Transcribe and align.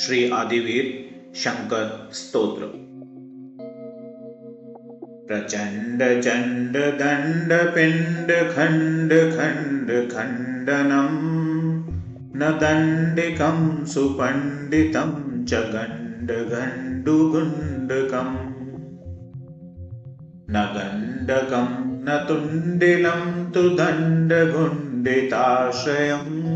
श्री 0.00 0.30
आदिवीर 0.30 1.10
शंकर 1.34 2.08
स्तोत्र। 2.12 2.64
प्रचण्ड 5.28 6.22
चण्ड 6.22 6.72
दण्ड 6.72 7.74
पिण्ड 7.74 8.54
खण्ड 8.54 9.12
खण्ड 9.12 10.12
खण्डनम् 10.12 11.84
न 12.36 12.58
दण्डिकं 12.60 13.84
सुपण्डितं 13.84 15.44
च 15.44 15.54
गण्ड 15.54 16.32
गण्डुगुण्डकम् 16.32 18.36
न 22.08 22.24
तुण्डिलं 22.28 23.50
तु 23.50 23.68
दण्डगुण्डिताश्रयम् 23.68 26.49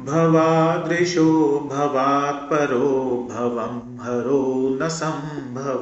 भवादृशो 0.00 1.68
भवात्परो 1.72 3.28
भवं 3.30 4.04
हरो 4.04 4.78
न 4.82 4.88
सम्भव 4.88 5.80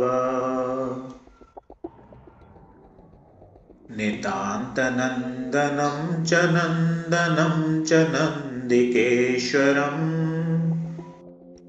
नितान्तनन्दनं 3.96 6.24
च 6.24 6.34
नन्दनं 6.34 7.84
च 7.84 7.92
नन्दिकेश्वरम्। 7.92 10.22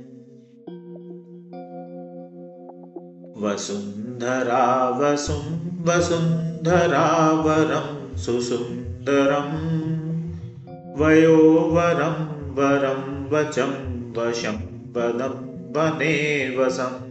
वसुन्धरा 3.43 4.88
वसुं 4.88 5.85
वसुन्धरावरं 5.85 8.17
सुसुन्दरम्। 8.17 11.00
वयोवरं 11.00 12.55
वरं 12.55 13.31
वचं 13.31 14.12
वशं 14.12 14.93
पदं 14.93 15.73
वने 15.73 16.56
वसम्। 16.56 17.08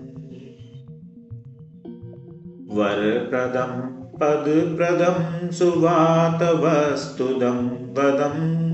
वरप्रदम् 2.78 3.97
पदप्रदं 4.22 5.50
सुवातवस्तुदं 5.58 7.60
पदम् 7.98 8.68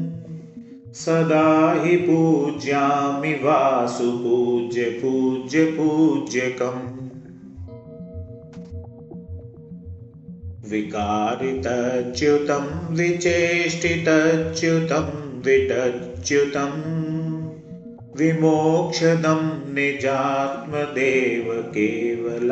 सदा 0.95 1.45
हि 1.83 1.95
पूज्यामि 1.97 3.33
वासुपूज्य 3.43 4.83
पूज्य 5.01 5.63
पूज्यकम् 5.77 6.81
विकारितच्युतं 10.71 12.65
विचेष्टितच्युतं 12.97 15.07
विटच्युतं 15.45 16.75
विमोक्षदं 18.19 19.41
निजात्मदेव 19.75 21.47
केवलाधिकासकम् 21.75 22.43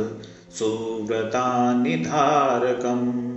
सुव्रतानिधारकम्। 0.58 3.30